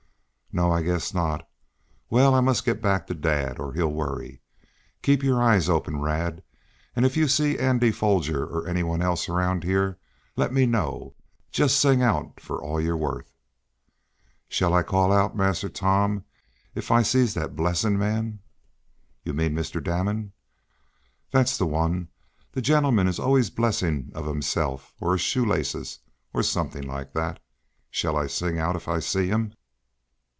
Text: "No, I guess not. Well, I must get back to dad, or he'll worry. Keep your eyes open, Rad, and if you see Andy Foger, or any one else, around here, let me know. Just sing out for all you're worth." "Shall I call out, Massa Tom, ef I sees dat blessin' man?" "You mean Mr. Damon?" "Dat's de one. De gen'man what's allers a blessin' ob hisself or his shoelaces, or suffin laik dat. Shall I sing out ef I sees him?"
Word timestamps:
"No, 0.53 0.69
I 0.69 0.81
guess 0.81 1.13
not. 1.13 1.47
Well, 2.09 2.35
I 2.35 2.41
must 2.41 2.65
get 2.65 2.81
back 2.81 3.07
to 3.07 3.13
dad, 3.13 3.57
or 3.57 3.71
he'll 3.71 3.93
worry. 3.93 4.41
Keep 5.01 5.23
your 5.23 5.41
eyes 5.41 5.69
open, 5.69 6.01
Rad, 6.01 6.43
and 6.93 7.05
if 7.05 7.15
you 7.15 7.29
see 7.29 7.57
Andy 7.57 7.89
Foger, 7.89 8.45
or 8.45 8.67
any 8.67 8.83
one 8.83 9.01
else, 9.01 9.29
around 9.29 9.63
here, 9.63 9.97
let 10.35 10.51
me 10.51 10.65
know. 10.65 11.15
Just 11.53 11.79
sing 11.79 12.03
out 12.03 12.41
for 12.41 12.61
all 12.61 12.81
you're 12.81 12.97
worth." 12.97 13.33
"Shall 14.49 14.73
I 14.73 14.83
call 14.83 15.13
out, 15.13 15.37
Massa 15.37 15.69
Tom, 15.69 16.25
ef 16.75 16.91
I 16.91 17.01
sees 17.01 17.33
dat 17.35 17.55
blessin' 17.55 17.97
man?" 17.97 18.39
"You 19.23 19.31
mean 19.31 19.55
Mr. 19.55 19.81
Damon?" 19.81 20.33
"Dat's 21.31 21.57
de 21.57 21.65
one. 21.65 22.09
De 22.51 22.61
gen'man 22.61 23.05
what's 23.05 23.19
allers 23.19 23.47
a 23.47 23.51
blessin' 23.53 24.11
ob 24.13 24.25
hisself 24.35 24.93
or 24.99 25.13
his 25.13 25.21
shoelaces, 25.21 25.99
or 26.33 26.43
suffin 26.43 26.85
laik 26.85 27.13
dat. 27.13 27.39
Shall 27.89 28.17
I 28.17 28.27
sing 28.27 28.59
out 28.59 28.75
ef 28.75 28.89
I 28.89 28.99
sees 28.99 29.29
him?" 29.29 29.53